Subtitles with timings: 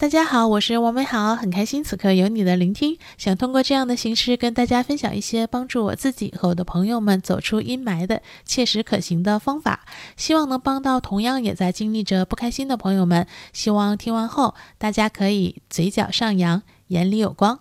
[0.00, 2.96] 大家好，我是王美好，很开心此刻有你的聆听。
[3.18, 9.84] 想通过这样的形式跟大家分享一些帮助我自己和我的朋友们走出阴霾的切实可行的方法，
[10.16, 13.26] 希望能帮到同样也在经历着不开心的朋友们。
[13.52, 17.60] 希望听完后大家可以嘴角上扬，眼里有光。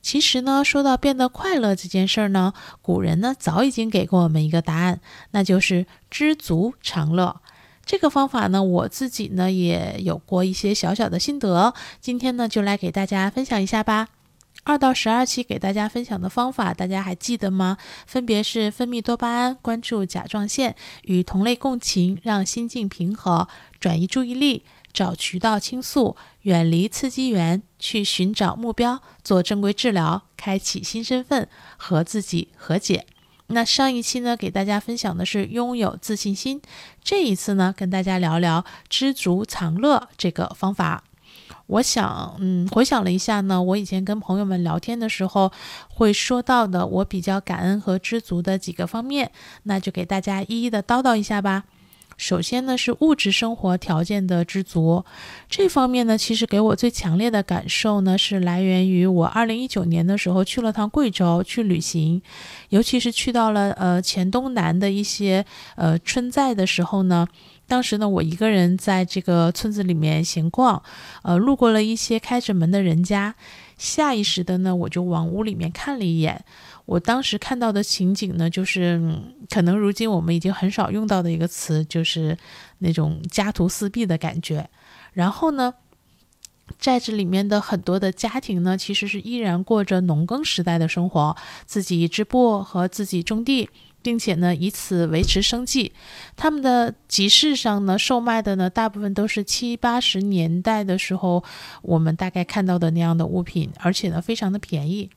[0.00, 2.52] 其实呢，说到变得快乐这件事儿呢，
[2.82, 5.00] 古人呢早已经给过我们一个答案，
[5.32, 7.40] 那就是知足常乐。
[7.84, 14.08] 这个方法呢，我自己呢也有过一些小小的心得，今天呢就来给大家分享一下吧。
[14.62, 17.76] 二到十二期给大家分享的方法，大家还记得吗？
[18.06, 23.46] 分别是分泌多巴胺、关注甲状腺、与同类共情、让心境平和、
[23.78, 33.04] 转移注意力、找渠道倾诉、远离刺激源、去寻找目标、做正规治疗、开启新身份、和自己和解。
[33.48, 36.60] 那上一期呢，给大家分享的是拥有自信心。
[37.02, 41.04] 这一次呢，跟大家聊聊知足常乐这个方法。
[41.66, 45.52] 我想，嗯，回想了一下呢，我以前跟朋友们聊天的时候
[45.88, 49.30] 会说到的，我比较感恩和知足的几个方面，
[49.64, 51.64] 那就给大家一一的叨叨一下吧。
[52.16, 55.04] 首先呢，是物质生活条件的知足。
[55.48, 62.22] 这方面呢，其实给我最强烈的感受呢，是来源于我二零一九年的时候去了趟贵州去旅行，
[62.68, 65.44] 尤其是去到了呃黔东南的一些
[65.76, 67.26] 呃村寨的时候呢，
[67.66, 70.82] 当时呢，我一个人在这个村子里面闲逛，
[71.22, 73.34] 呃，路过了一些开着门的人家，
[73.76, 76.44] 下意识的呢，我就往屋里面看了一眼。
[76.86, 79.00] 我当时看到的情景呢，就是
[79.48, 82.36] 可能如今我们已经很少用到的一个词，就是
[82.78, 84.68] 那种家徒四壁的感觉。
[85.12, 85.74] 然后呢，
[86.78, 93.70] 寨子里面的很多的家庭呢，其实是依然过着农耕时代的生活，自己织布和自己种地，
[94.04, 95.92] 并且呢，以此维持生计。
[96.36, 101.42] 他们的集市上呢，售卖的呢，大部分都是七八十年代的时候
[101.80, 105.08] 我们大概看到的那样的物品，而且呢，非常的便宜。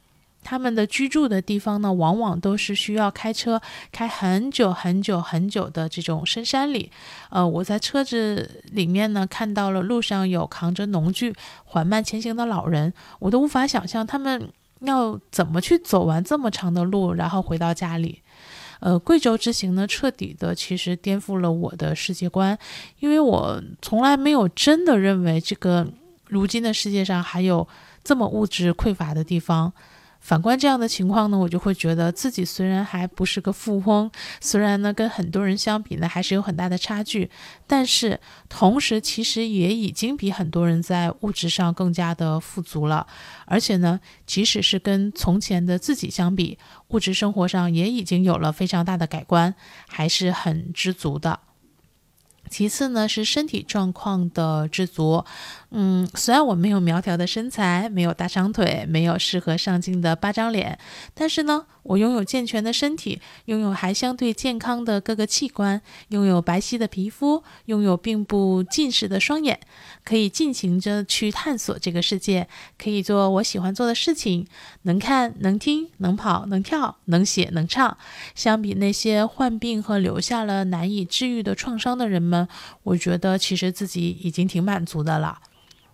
[0.43, 3.61] 他们的居住的地方呢，往往都是需要开车
[3.91, 6.89] 开很久很久很久的这种深山里。
[7.29, 14.49] 呃，我在车子里面呢，看到了路上有扛着农具缓慢前行的老人，我都无法想象他们
[14.81, 18.21] 要怎么去走完这么长的路，然后回到家里。
[18.79, 22.57] 呃，贵州之行呢，彻底的其实颠覆了我的世界观，
[22.99, 25.87] 因为我从来没有真的认为这个
[26.27, 27.67] 如今的世界上还有
[28.03, 29.73] 这么物质匮乏的地方。
[30.27, 34.11] 反观这样的情况呢，我就会觉得自己虽然还不是个富翁，
[34.41, 37.31] 虽然呢跟很多人相比呢还是有很大的差距，
[37.65, 43.07] 但是同时其实也已经比很多人在物质上更加的富足了。
[43.45, 46.57] 而且呢，即使是跟从前的自己相比，
[46.89, 49.55] 物质生活上也已经有了非常大的改观，
[49.87, 51.39] 还是很知足的。
[52.49, 55.25] 其次呢，是身体状况的知足。
[55.69, 60.79] 嗯，虽然我没有苗条的身材，没有大长腿，没有适合上镜的八张脸，
[61.13, 69.59] 但是呢，我拥有健全的身体，拥有还相对健康的各个器官，拥有白皙的皮肤，拥有并不近视的双眼，
[70.05, 72.47] 可以尽情着去探索这个世界，
[72.81, 74.47] 可以做我喜欢做的事情，
[74.83, 77.97] 能看能听能跑能跳能写能唱。
[78.33, 82.47] 相比那些患病和留下了难以治愈的创伤的人们，
[82.83, 85.39] 我觉得其实自己已经挺满足的了。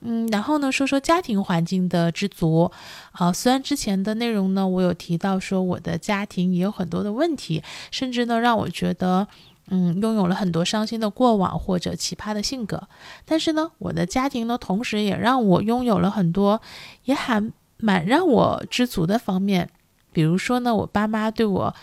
[0.06, 2.70] 嗯，然后呢，说说家庭环境的知足。
[3.14, 9.28] 啊，虽然之前的内容呢，我有提到说我的家庭也有很多的问题，甚至呢让我觉得，
[9.70, 12.88] 嗯，拥有了很多伤心的过往或者奇葩的性格。
[13.24, 16.62] 但是呢，我的家庭呢，同时也让我拥有了很多，
[17.06, 17.42] 也还
[17.78, 19.70] 蛮让我知足的方面。
[20.12, 21.74] 比如说呢，我爸妈对我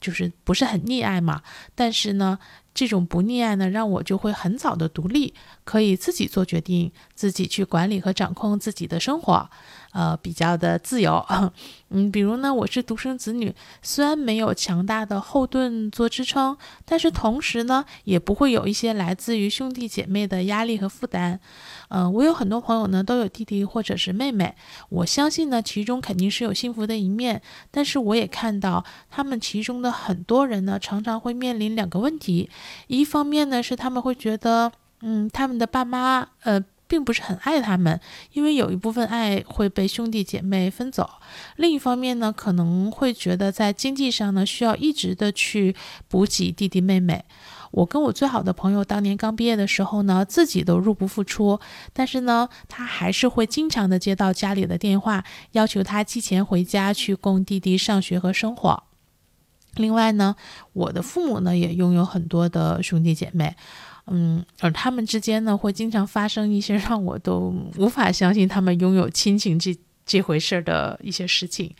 [0.00, 1.42] 就是不是很溺爱嘛，
[1.74, 2.38] 但是呢。
[2.78, 5.34] 这种不溺爱呢，让我就会很早的独立，
[5.64, 9.50] 可以自己做决定，自己去管理和掌控自己的生活。
[9.92, 11.26] 呃，比较的自由，
[11.88, 13.52] 嗯，比如呢，我是独生子女，
[13.82, 21.40] 虽然没有强大的后盾做支撑，但是同时呢，也不会有一些来自于兄弟姐妹的压力和负担。
[21.88, 24.54] 嗯，我有很多朋友呢，都有弟弟或者是妹妹，
[24.90, 27.40] 我相信呢，其中肯定是有幸福的一面，
[27.70, 32.50] 但是我也看到他们其中的很多人呢，常常会面临两个问题，
[32.86, 36.64] 一方面呢，是他们会觉得，嗯，他们的爸妈，呃。
[36.90, 38.00] 并不是很爱他们，
[38.32, 41.06] 因为有一部分爱会被兄弟姐妹分走。
[41.56, 45.76] 另一方面呢，可能会觉得在经济上呢，需要一直的去
[46.08, 47.26] 补给弟弟妹妹。
[47.72, 51.60] 我跟我最好的朋友当年刚毕业的时候呢，自己都入不敷出，
[51.92, 55.22] 但是呢，他还是会经常的接到家里的电话，
[55.52, 58.84] 要求他寄钱回家去供弟弟上学和生活。
[59.78, 60.36] 另外呢，
[60.74, 63.56] 我的父母呢也拥有很多的兄弟姐妹。
[64.10, 71.74] 嗯，而他们之间呢，会经常发生一些让我都无法相信他们拥有亲情这这回事儿的一些事情。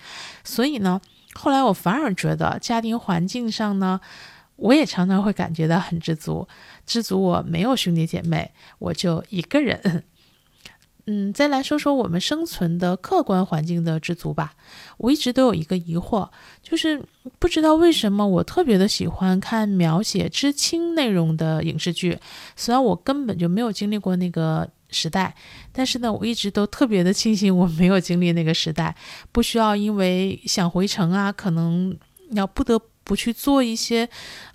[0.44, 1.00] 所以呢，
[1.34, 3.98] 后来我反而觉得家庭环境上呢，
[4.56, 6.46] 我也常常会感觉到很知足，
[6.84, 10.04] 知足我没有兄弟姐妹，我就一个人。
[11.10, 14.52] 嗯，再来说说我们生存的客观环境的知足吧。
[14.98, 16.28] 我一直都有一个疑惑，
[16.62, 17.02] 就是
[17.38, 22.18] 不知道为什么我特别的喜欢看描写知青内容的影视剧。
[22.56, 25.34] 虽然我根本就没有经历过那个时代，
[25.72, 28.94] 但是呢，我一直都特别的庆幸我没有经历那个时代，
[29.32, 31.96] 不需要因为想回城啊，可能
[32.32, 32.78] 要不得。
[33.08, 34.06] 不去做一些，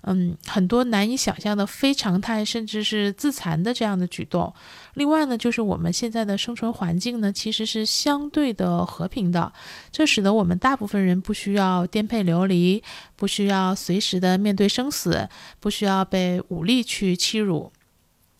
[0.02, 4.54] 嗯，很多难以想象的非常态，甚至是自残的这样的举动。
[4.94, 9.52] 另外呢，就是我们现在的生存环境呢，其实是相对的和平的，
[9.90, 12.80] 这使得我们大部分人不需要颠沛流离，
[13.16, 15.28] 不需要随时的面对生死，
[15.58, 17.72] 不需要被武力去欺辱，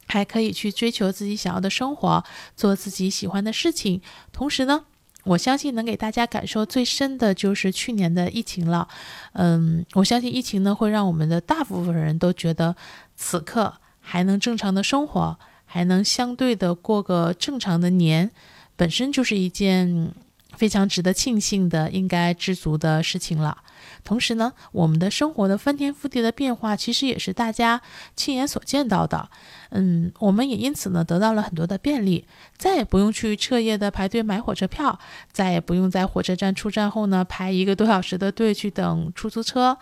[0.07, 2.23] 还可以去追求自己想要的生活，
[2.57, 4.01] 做自己喜欢的事情。
[4.33, 4.85] 同时呢。
[5.25, 8.87] 我相信能给大家感受最深的就是去年的疫情了，
[9.33, 12.77] 嗯，我相信疫情呢会让我们的大部分人都觉得
[13.17, 18.31] 此刻还能正常的生活，还能相对的过个正常的年，
[18.77, 20.13] 本身就是一件
[20.57, 23.57] 非常值得庆幸的、应该知足的事情了。
[24.03, 27.81] 同时呢，我们的生活的翻天覆地的变化，其实也是大家
[28.15, 29.29] 亲眼所见到的。
[29.71, 32.25] 嗯，我们也因此呢得到了很多的便利，
[32.57, 34.99] 再也不用去彻夜的排队买火车票，
[35.33, 39.77] 再也不用在火车站出站后呢排一个多小时的队去等出租车，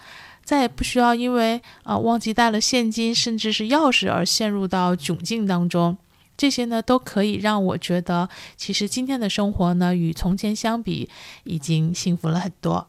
[0.44, 5.98] 再也不需要因为啊忘记带了现金甚至是钥匙而陷入到窘境当中。
[6.34, 11.08] 这些呢都可以让我觉得，其实今天的生活呢与从前相比，
[11.44, 12.88] 已经幸福了很多。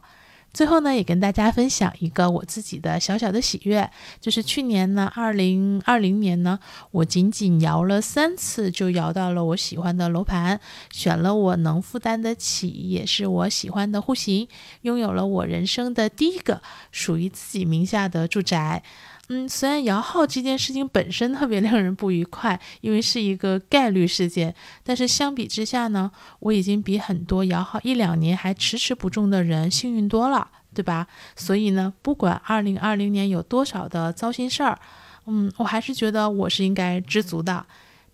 [0.54, 3.90] 最后呢，也跟大家分享一个我自己的小小的喜悦，
[4.20, 6.60] 就是去年呢，二零二零年呢，
[6.92, 10.60] 我仅仅摇了三次就摇到了我喜欢的楼盘，
[10.92, 14.46] 选了我能负担得起，也是我喜欢的户型，
[14.82, 16.62] 拥有了我人生的第一个
[16.92, 18.84] 属于自己名下的住宅。
[19.28, 26.10] 嗯，虽然摇号这件事情本身特别令人不愉快，因为是一个概率事件，但是相比之下呢，
[26.40, 31.06] 我已经比很多摇号一两年还迟迟不中的人幸运多了，对吧？
[31.36, 34.78] 所以呢，不管二零二零年有多少的糟心事儿，
[35.24, 37.64] 嗯，我还是觉得我是应该知足的。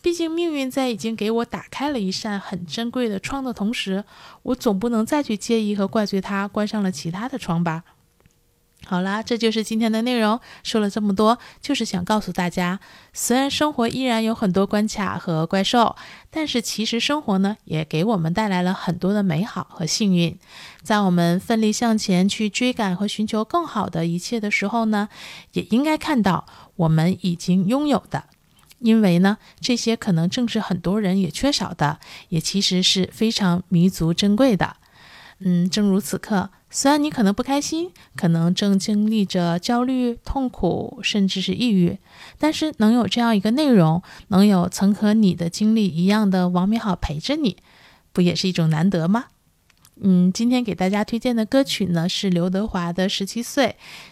[0.00, 4.04] 毕竟命运在已经给我打开了一扇很珍贵的窗的同时，
[4.44, 7.82] 我总不能再去介意和怪罪它关上了其他的窗吧。
[8.86, 10.40] 好啦，这就是今天的内容。
[10.64, 12.80] 说了这么多，就是想告诉大家，
[13.12, 15.94] 虽然生活依然有很多关卡和怪兽，
[16.28, 20.36] 但是其实生活呢，也给我们带来了很多的美好和幸运。
[20.82, 25.08] 在我们奋力向前去追赶和寻求更好的一切的时候呢，
[25.52, 28.24] 也应该看到我们已经拥有的，
[28.80, 32.00] 因为呢，这些可能正是很多人也缺少的，
[32.30, 34.76] 也其实是非常弥足珍贵的。
[35.38, 36.50] 嗯，正如此刻。
[36.72, 41.98] 虽然你可能不开心，可能正经历着焦虑、痛苦，甚至是抑郁，
[42.38, 47.56] 但是能有这样一个内容，能有曾和你的经历一样的王明好陪着你，
[48.12, 49.26] 不也是一种难得吗？
[50.02, 53.66] 嗯，今天给大家推荐的歌曲呢是刘德华的《十七岁》。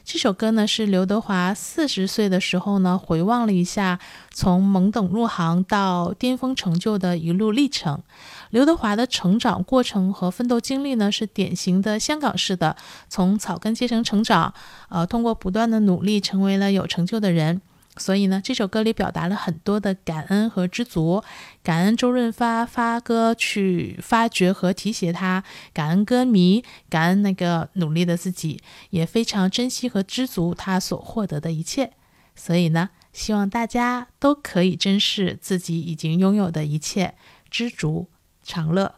[0.05, 3.99] 这首歌呢是刘德华四十岁的时候呢回望了一下
[4.31, 8.03] 从懵懂入行到巅峰成就的一路历程。
[8.51, 12.77] 刘德华的成长过程和奋斗经历呢是典型的香港式的，
[13.09, 14.53] 从草根阶层成长，
[14.91, 17.63] 呃，通过不断的努力成为了有成就的人。
[17.99, 21.23] 所以呢，这首歌里表达了很多的感恩和知足，
[21.63, 31.93] 感恩周润发发歌去发掘和提携他，感恩歌迷，感恩那个努力的自己，也非常珍惜和知足他所获得的一切。
[32.35, 37.15] 所以呢，希望大家都可以珍视自己已经拥有的一切，
[37.51, 38.09] 知足
[38.45, 38.98] 常乐。